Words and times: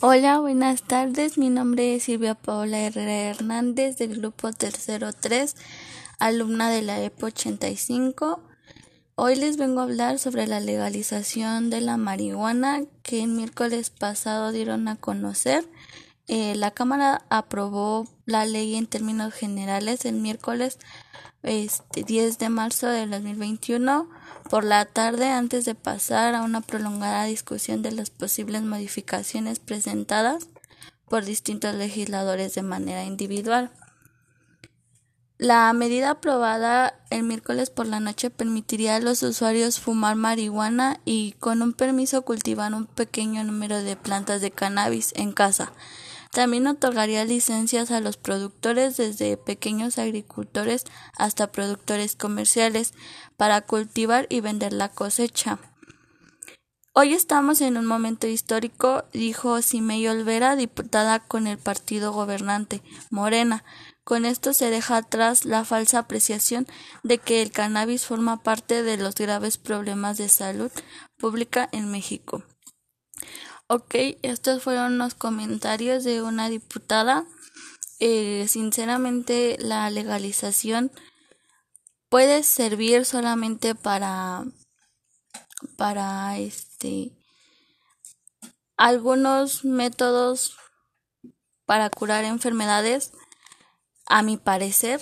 Hola, 0.00 0.38
buenas 0.38 0.82
tardes. 0.82 1.38
Mi 1.38 1.50
nombre 1.50 1.96
es 1.96 2.04
Silvia 2.04 2.36
Paola 2.36 2.78
Herrera 2.78 3.30
Hernández 3.30 3.96
del 3.96 4.16
grupo 4.16 4.52
Tercero 4.52 5.12
3, 5.12 5.56
alumna 6.20 6.70
de 6.70 6.82
la 6.82 7.02
EPO 7.02 7.26
85. 7.26 8.40
Hoy 9.16 9.34
les 9.34 9.56
vengo 9.56 9.80
a 9.80 9.82
hablar 9.82 10.20
sobre 10.20 10.46
la 10.46 10.60
legalización 10.60 11.68
de 11.68 11.80
la 11.80 11.96
marihuana 11.96 12.82
que 13.02 13.24
el 13.24 13.30
miércoles 13.30 13.90
pasado 13.90 14.52
dieron 14.52 14.86
a 14.86 14.94
conocer. 14.94 15.68
Eh, 16.28 16.54
la 16.54 16.70
Cámara 16.70 17.24
aprobó 17.28 18.06
la 18.24 18.46
ley 18.46 18.76
en 18.76 18.86
términos 18.86 19.34
generales 19.34 20.04
el 20.04 20.14
miércoles 20.14 20.78
este, 21.42 22.04
10 22.04 22.38
de 22.38 22.48
marzo 22.50 22.86
del 22.86 23.10
2021 23.10 24.08
por 24.48 24.64
la 24.64 24.84
tarde 24.84 25.28
antes 25.28 25.64
de 25.64 25.74
pasar 25.74 26.34
a 26.34 26.42
una 26.42 26.60
prolongada 26.60 27.24
discusión 27.24 27.82
de 27.82 27.92
las 27.92 28.10
posibles 28.10 28.62
modificaciones 28.62 29.58
presentadas 29.58 30.48
por 31.08 31.24
distintos 31.24 31.74
legisladores 31.74 32.54
de 32.54 32.62
manera 32.62 33.04
individual. 33.04 33.70
La 35.38 35.72
medida 35.72 36.10
aprobada 36.10 36.98
el 37.10 37.22
miércoles 37.22 37.70
por 37.70 37.86
la 37.86 38.00
noche 38.00 38.28
permitiría 38.28 38.96
a 38.96 39.00
los 39.00 39.22
usuarios 39.22 39.78
fumar 39.78 40.16
marihuana 40.16 41.00
y 41.04 41.36
con 41.38 41.62
un 41.62 41.74
permiso 41.74 42.22
cultivar 42.22 42.74
un 42.74 42.86
pequeño 42.86 43.44
número 43.44 43.80
de 43.82 43.94
plantas 43.94 44.40
de 44.40 44.50
cannabis 44.50 45.12
en 45.14 45.32
casa. 45.32 45.72
También 46.32 46.66
otorgaría 46.66 47.24
licencias 47.24 47.90
a 47.90 48.00
los 48.00 48.16
productores 48.16 48.96
desde 48.96 49.36
pequeños 49.36 49.98
agricultores 49.98 50.84
hasta 51.16 51.50
productores 51.52 52.16
comerciales 52.16 52.92
para 53.36 53.60
cultivar 53.62 54.26
y 54.28 54.40
vender 54.40 54.72
la 54.72 54.88
cosecha. 54.88 55.58
Hoy 57.00 57.14
estamos 57.14 57.60
en 57.60 57.76
un 57.76 57.86
momento 57.86 58.26
histórico, 58.26 59.04
dijo 59.12 59.62
Simei 59.62 60.08
Olvera, 60.08 60.56
diputada 60.56 61.20
con 61.20 61.46
el 61.46 61.56
partido 61.56 62.12
gobernante, 62.12 62.82
Morena. 63.10 63.64
Con 64.02 64.24
esto 64.24 64.52
se 64.52 64.70
deja 64.70 64.96
atrás 64.96 65.44
la 65.44 65.64
falsa 65.64 66.00
apreciación 66.00 66.66
de 67.04 67.18
que 67.18 67.40
el 67.40 67.52
cannabis 67.52 68.04
forma 68.04 68.42
parte 68.42 68.82
de 68.82 68.96
los 68.96 69.14
graves 69.14 69.58
problemas 69.58 70.18
de 70.18 70.28
salud 70.28 70.72
pública 71.18 71.68
en 71.70 71.88
México. 71.88 72.42
Ok, 73.70 73.94
estos 74.22 74.62
fueron 74.62 74.96
los 74.96 75.14
comentarios 75.14 76.02
de 76.02 76.22
una 76.22 76.48
diputada. 76.48 77.26
Eh, 78.00 78.46
sinceramente, 78.48 79.58
la 79.60 79.90
legalización 79.90 80.90
puede 82.08 82.44
servir 82.44 83.04
solamente 83.04 83.74
para 83.74 84.46
para 85.76 86.38
este 86.38 87.12
algunos 88.78 89.66
métodos 89.66 90.56
para 91.66 91.90
curar 91.90 92.24
enfermedades 92.24 93.12
a 94.06 94.22
mi 94.22 94.38
parecer 94.38 94.98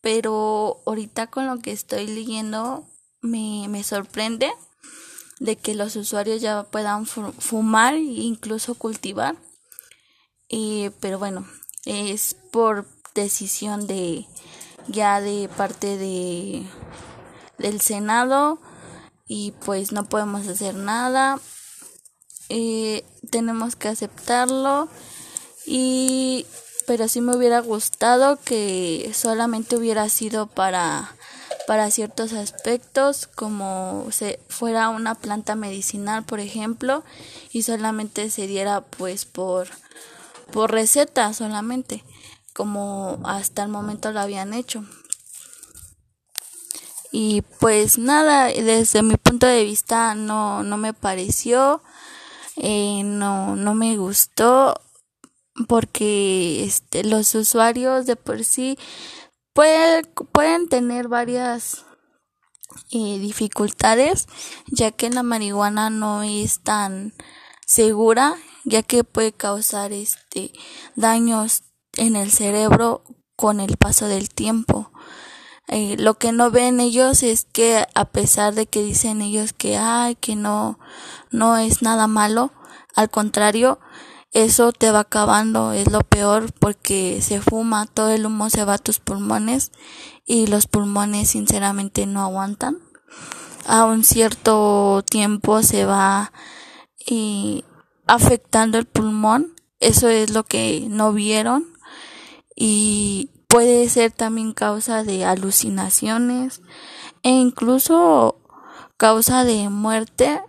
pero 0.00 0.82
ahorita 0.86 1.28
con 1.28 1.46
lo 1.46 1.58
que 1.58 1.70
estoy 1.70 2.06
leyendo 2.06 2.88
me, 3.20 3.66
me 3.68 3.84
sorprende 3.84 4.50
de 5.40 5.56
que 5.56 5.74
los 5.74 5.96
usuarios 5.96 6.40
ya 6.40 6.62
puedan 6.62 7.06
fumar 7.06 7.94
e 7.94 7.98
incluso 7.98 8.74
cultivar. 8.76 9.34
pero 11.00 11.18
bueno, 11.18 11.48
es 11.84 12.36
por 12.52 12.86
decisión 13.14 13.86
de 13.86 14.26
ya 14.86 15.20
de 15.20 15.48
parte 15.56 15.96
de 15.96 16.64
del 17.58 17.80
Senado 17.80 18.60
y 19.26 19.52
pues 19.64 19.92
no 19.92 20.04
podemos 20.04 20.46
hacer 20.46 20.74
nada. 20.74 21.40
tenemos 23.30 23.76
que 23.76 23.88
aceptarlo 23.88 24.88
y 25.66 26.46
pero 26.86 27.08
sí 27.08 27.20
me 27.20 27.36
hubiera 27.36 27.60
gustado 27.60 28.38
que 28.44 29.12
solamente 29.14 29.76
hubiera 29.76 30.08
sido 30.08 30.48
para 30.48 31.14
para 31.70 31.88
ciertos 31.92 32.32
aspectos 32.32 33.28
como 33.28 34.08
se 34.10 34.40
fuera 34.48 34.88
una 34.88 35.14
planta 35.14 35.54
medicinal 35.54 36.24
por 36.24 36.40
ejemplo 36.40 37.04
y 37.52 37.62
solamente 37.62 38.28
se 38.30 38.48
diera 38.48 38.80
pues 38.80 39.24
por 39.24 39.68
por 40.52 40.72
receta 40.72 41.32
solamente 41.32 42.02
como 42.54 43.20
hasta 43.22 43.62
el 43.62 43.68
momento 43.68 44.10
lo 44.10 44.18
habían 44.18 44.52
hecho. 44.52 44.84
Y 47.12 47.42
pues 47.60 47.98
nada 47.98 48.46
desde 48.46 49.04
mi 49.04 49.16
punto 49.16 49.46
de 49.46 49.62
vista 49.62 50.16
no 50.16 50.64
no 50.64 50.76
me 50.76 50.92
pareció 50.92 51.84
eh, 52.56 53.02
no 53.04 53.54
no 53.54 53.76
me 53.76 53.96
gustó 53.96 54.74
porque 55.68 56.64
este 56.64 57.04
los 57.04 57.32
usuarios 57.36 58.06
de 58.06 58.16
por 58.16 58.42
sí 58.42 58.76
pueden 59.52 60.68
tener 60.68 61.08
varias 61.08 61.84
eh, 62.92 63.18
dificultades 63.18 64.26
ya 64.66 64.92
que 64.92 65.10
la 65.10 65.22
marihuana 65.22 65.90
no 65.90 66.22
es 66.22 66.60
tan 66.62 67.12
segura 67.66 68.36
ya 68.64 68.82
que 68.82 69.04
puede 69.04 69.32
causar 69.32 69.92
este 69.92 70.52
daños 70.94 71.64
en 71.96 72.16
el 72.16 72.30
cerebro 72.30 73.02
con 73.36 73.60
el 73.60 73.76
paso 73.76 74.06
del 74.06 74.28
tiempo. 74.28 74.92
Eh, 75.66 75.96
lo 75.98 76.14
que 76.14 76.32
no 76.32 76.50
ven 76.50 76.80
ellos 76.80 77.22
es 77.22 77.44
que 77.44 77.86
a 77.94 78.04
pesar 78.06 78.54
de 78.54 78.66
que 78.66 78.82
dicen 78.82 79.22
ellos 79.22 79.52
que 79.52 79.76
ay 79.76 80.16
que 80.16 80.34
no 80.34 80.80
no 81.30 81.56
es 81.56 81.80
nada 81.80 82.08
malo 82.08 82.52
al 82.96 83.08
contrario 83.08 83.78
eso 84.32 84.72
te 84.72 84.90
va 84.92 85.00
acabando, 85.00 85.72
es 85.72 85.90
lo 85.90 86.00
peor 86.00 86.52
porque 86.52 87.20
se 87.20 87.40
fuma, 87.40 87.86
todo 87.86 88.10
el 88.10 88.26
humo 88.26 88.48
se 88.48 88.64
va 88.64 88.74
a 88.74 88.78
tus 88.78 89.00
pulmones 89.00 89.72
y 90.24 90.46
los 90.46 90.66
pulmones 90.66 91.30
sinceramente 91.30 92.06
no 92.06 92.22
aguantan. 92.22 92.78
A 93.66 93.84
un 93.84 94.04
cierto 94.04 95.02
tiempo 95.08 95.62
se 95.62 95.84
va 95.84 96.32
y 97.04 97.64
afectando 98.06 98.78
el 98.78 98.86
pulmón, 98.86 99.54
eso 99.80 100.08
es 100.08 100.30
lo 100.30 100.44
que 100.44 100.86
no 100.88 101.12
vieron 101.12 101.66
y 102.54 103.30
puede 103.48 103.88
ser 103.88 104.12
también 104.12 104.52
causa 104.52 105.02
de 105.02 105.24
alucinaciones 105.24 106.62
e 107.22 107.30
incluso 107.30 108.36
causa 108.96 109.44
de 109.44 109.68
muerte 109.70 110.40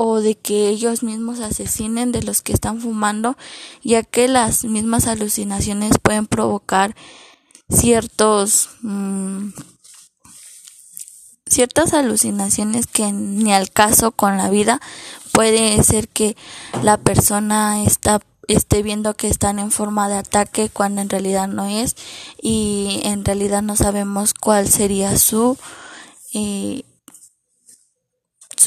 o 0.00 0.20
de 0.20 0.36
que 0.36 0.68
ellos 0.68 1.02
mismos 1.02 1.40
asesinen 1.40 2.12
de 2.12 2.22
los 2.22 2.40
que 2.40 2.52
están 2.52 2.80
fumando, 2.80 3.36
ya 3.82 4.04
que 4.04 4.28
las 4.28 4.64
mismas 4.64 5.08
alucinaciones 5.08 5.98
pueden 6.00 6.28
provocar 6.28 6.94
ciertos 7.68 8.70
mm, 8.82 9.48
ciertas 11.46 11.94
alucinaciones 11.94 12.86
que 12.86 13.10
ni 13.10 13.52
al 13.52 13.70
caso 13.70 14.12
con 14.12 14.36
la 14.36 14.48
vida 14.50 14.80
puede 15.32 15.82
ser 15.82 16.08
que 16.08 16.36
la 16.84 16.96
persona 16.96 17.82
está 17.82 18.20
esté 18.46 18.84
viendo 18.84 19.14
que 19.14 19.26
están 19.26 19.58
en 19.58 19.72
forma 19.72 20.08
de 20.08 20.16
ataque 20.16 20.70
cuando 20.70 21.00
en 21.00 21.10
realidad 21.10 21.48
no 21.48 21.66
es 21.66 21.96
y 22.40 23.00
en 23.02 23.24
realidad 23.24 23.62
no 23.62 23.74
sabemos 23.74 24.32
cuál 24.32 24.68
sería 24.68 25.18
su 25.18 25.58
eh, 26.34 26.84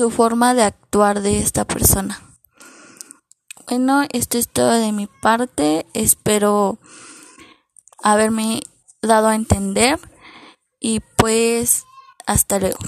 su 0.02 0.10
forma 0.10 0.56
de 0.56 0.64
actuar 0.64 1.22
de 1.22 1.38
esta 1.38 1.64
persona. 1.64 2.20
Bueno, 3.70 4.02
esto 4.12 4.40
es 4.40 4.48
todo 4.48 4.72
de 4.72 4.92
mi 4.92 5.06
parte. 5.06 5.86
Espero 5.94 6.80
haberme 8.02 8.64
dado 9.04 9.28
a 9.28 9.36
entender 9.36 10.00
y 10.80 11.02
pues 11.18 11.84
hasta 12.26 12.58
luego. 12.58 12.80